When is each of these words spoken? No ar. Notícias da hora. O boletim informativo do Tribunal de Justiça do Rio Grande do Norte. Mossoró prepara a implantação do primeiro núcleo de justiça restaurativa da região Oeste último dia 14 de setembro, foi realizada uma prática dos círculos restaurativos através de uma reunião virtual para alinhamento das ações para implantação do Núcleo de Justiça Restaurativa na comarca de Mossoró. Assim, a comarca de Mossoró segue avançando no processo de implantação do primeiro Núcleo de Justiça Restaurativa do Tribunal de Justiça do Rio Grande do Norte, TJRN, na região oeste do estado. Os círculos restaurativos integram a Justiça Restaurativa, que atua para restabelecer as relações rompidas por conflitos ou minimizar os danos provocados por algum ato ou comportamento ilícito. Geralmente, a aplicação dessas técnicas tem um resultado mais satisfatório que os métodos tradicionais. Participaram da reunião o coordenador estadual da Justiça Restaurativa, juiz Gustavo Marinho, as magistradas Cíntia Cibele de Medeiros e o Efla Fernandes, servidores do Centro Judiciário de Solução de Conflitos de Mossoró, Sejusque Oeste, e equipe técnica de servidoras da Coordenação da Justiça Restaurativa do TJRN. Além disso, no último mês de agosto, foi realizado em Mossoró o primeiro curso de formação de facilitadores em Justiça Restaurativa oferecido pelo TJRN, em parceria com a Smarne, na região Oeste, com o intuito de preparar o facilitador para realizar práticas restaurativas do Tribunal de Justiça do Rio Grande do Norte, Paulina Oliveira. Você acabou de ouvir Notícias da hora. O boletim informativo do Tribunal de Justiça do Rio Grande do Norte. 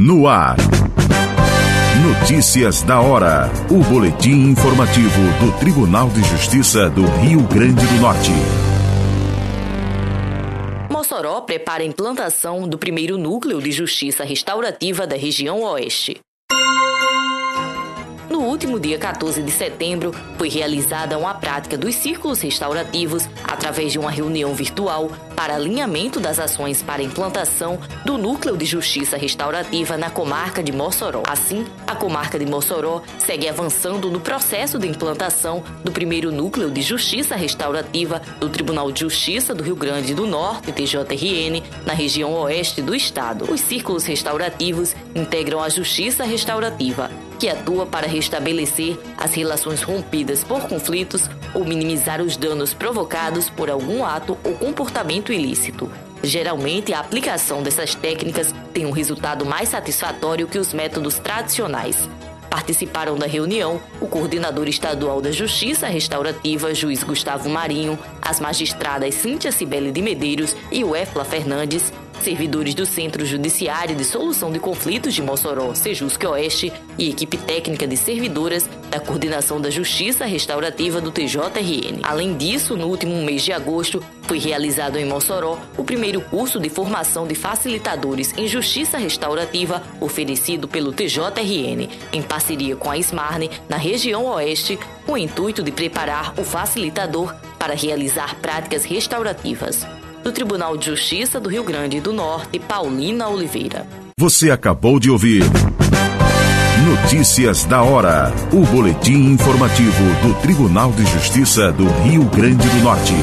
No 0.00 0.28
ar. 0.28 0.56
Notícias 2.20 2.82
da 2.82 3.00
hora. 3.00 3.50
O 3.68 3.82
boletim 3.82 4.50
informativo 4.50 5.20
do 5.40 5.58
Tribunal 5.58 6.08
de 6.10 6.22
Justiça 6.22 6.88
do 6.88 7.04
Rio 7.20 7.42
Grande 7.48 7.84
do 7.84 7.94
Norte. 8.00 8.30
Mossoró 10.88 11.40
prepara 11.40 11.82
a 11.82 11.86
implantação 11.86 12.68
do 12.68 12.78
primeiro 12.78 13.18
núcleo 13.18 13.60
de 13.60 13.72
justiça 13.72 14.22
restaurativa 14.22 15.04
da 15.04 15.16
região 15.16 15.62
Oeste 15.62 16.20
último 18.58 18.80
dia 18.80 18.98
14 18.98 19.40
de 19.40 19.52
setembro, 19.52 20.12
foi 20.36 20.48
realizada 20.48 21.16
uma 21.16 21.32
prática 21.32 21.78
dos 21.78 21.94
círculos 21.94 22.40
restaurativos 22.40 23.28
através 23.44 23.92
de 23.92 24.00
uma 24.00 24.10
reunião 24.10 24.52
virtual 24.52 25.12
para 25.36 25.54
alinhamento 25.54 26.18
das 26.18 26.40
ações 26.40 26.82
para 26.82 27.00
implantação 27.00 27.78
do 28.04 28.18
Núcleo 28.18 28.56
de 28.56 28.64
Justiça 28.64 29.16
Restaurativa 29.16 29.96
na 29.96 30.10
comarca 30.10 30.60
de 30.60 30.72
Mossoró. 30.72 31.22
Assim, 31.28 31.64
a 31.86 31.94
comarca 31.94 32.36
de 32.36 32.46
Mossoró 32.46 33.00
segue 33.20 33.48
avançando 33.48 34.10
no 34.10 34.18
processo 34.18 34.76
de 34.76 34.88
implantação 34.88 35.62
do 35.84 35.92
primeiro 35.92 36.32
Núcleo 36.32 36.68
de 36.68 36.82
Justiça 36.82 37.36
Restaurativa 37.36 38.20
do 38.40 38.48
Tribunal 38.48 38.90
de 38.90 39.02
Justiça 39.02 39.54
do 39.54 39.62
Rio 39.62 39.76
Grande 39.76 40.14
do 40.14 40.26
Norte, 40.26 40.72
TJRN, 40.72 41.62
na 41.86 41.92
região 41.92 42.32
oeste 42.32 42.82
do 42.82 42.92
estado. 42.92 43.52
Os 43.52 43.60
círculos 43.60 44.04
restaurativos 44.04 44.96
integram 45.14 45.62
a 45.62 45.68
Justiça 45.68 46.24
Restaurativa, 46.24 47.08
que 47.38 47.48
atua 47.48 47.86
para 47.86 48.06
restabelecer 48.06 48.98
as 49.16 49.34
relações 49.34 49.82
rompidas 49.82 50.42
por 50.42 50.68
conflitos 50.68 51.30
ou 51.54 51.64
minimizar 51.64 52.20
os 52.20 52.36
danos 52.36 52.74
provocados 52.74 53.48
por 53.48 53.70
algum 53.70 54.04
ato 54.04 54.36
ou 54.44 54.54
comportamento 54.54 55.32
ilícito. 55.32 55.90
Geralmente, 56.22 56.92
a 56.92 56.98
aplicação 56.98 57.62
dessas 57.62 57.94
técnicas 57.94 58.52
tem 58.72 58.84
um 58.84 58.90
resultado 58.90 59.46
mais 59.46 59.68
satisfatório 59.68 60.48
que 60.48 60.58
os 60.58 60.74
métodos 60.74 61.18
tradicionais. 61.18 62.08
Participaram 62.50 63.16
da 63.16 63.26
reunião 63.26 63.80
o 64.00 64.06
coordenador 64.06 64.68
estadual 64.68 65.20
da 65.20 65.30
Justiça 65.30 65.86
Restaurativa, 65.86 66.74
juiz 66.74 67.02
Gustavo 67.04 67.48
Marinho, 67.48 67.98
as 68.22 68.40
magistradas 68.40 69.14
Cíntia 69.14 69.52
Cibele 69.52 69.92
de 69.92 70.00
Medeiros 70.00 70.56
e 70.72 70.82
o 70.82 70.96
Efla 70.96 71.24
Fernandes, 71.24 71.92
servidores 72.22 72.74
do 72.74 72.84
Centro 72.84 73.24
Judiciário 73.24 73.94
de 73.94 74.04
Solução 74.04 74.50
de 74.50 74.58
Conflitos 74.58 75.14
de 75.14 75.22
Mossoró, 75.22 75.74
Sejusque 75.74 76.26
Oeste, 76.26 76.72
e 76.98 77.10
equipe 77.10 77.36
técnica 77.36 77.86
de 77.86 77.96
servidoras 77.96 78.68
da 78.90 78.98
Coordenação 78.98 79.60
da 79.60 79.70
Justiça 79.70 80.24
Restaurativa 80.24 81.00
do 81.00 81.10
TJRN. 81.10 82.00
Além 82.02 82.36
disso, 82.36 82.76
no 82.76 82.86
último 82.86 83.16
mês 83.22 83.42
de 83.42 83.52
agosto, 83.52 84.02
foi 84.22 84.38
realizado 84.38 84.96
em 84.96 85.04
Mossoró 85.04 85.58
o 85.76 85.84
primeiro 85.84 86.20
curso 86.20 86.58
de 86.60 86.68
formação 86.68 87.26
de 87.26 87.34
facilitadores 87.34 88.34
em 88.36 88.46
Justiça 88.46 88.98
Restaurativa 88.98 89.82
oferecido 90.00 90.68
pelo 90.68 90.92
TJRN, 90.92 91.88
em 92.12 92.22
parceria 92.22 92.76
com 92.76 92.90
a 92.90 92.98
Smarne, 92.98 93.50
na 93.68 93.76
região 93.76 94.26
Oeste, 94.26 94.78
com 95.06 95.12
o 95.12 95.18
intuito 95.18 95.62
de 95.62 95.72
preparar 95.72 96.34
o 96.38 96.44
facilitador 96.44 97.34
para 97.58 97.74
realizar 97.74 98.36
práticas 98.36 98.84
restaurativas 98.84 99.86
do 100.22 100.32
Tribunal 100.32 100.76
de 100.76 100.86
Justiça 100.86 101.40
do 101.40 101.48
Rio 101.48 101.64
Grande 101.64 102.00
do 102.00 102.12
Norte, 102.12 102.58
Paulina 102.58 103.28
Oliveira. 103.28 103.86
Você 104.18 104.50
acabou 104.50 104.98
de 104.98 105.10
ouvir 105.10 105.44
Notícias 106.88 107.64
da 107.64 107.82
hora. 107.82 108.32
O 108.52 108.64
boletim 108.64 109.32
informativo 109.32 110.04
do 110.22 110.34
Tribunal 110.40 110.92
de 110.92 111.04
Justiça 111.04 111.72
do 111.72 111.86
Rio 112.02 112.24
Grande 112.24 112.68
do 112.68 112.76
Norte. 112.82 113.14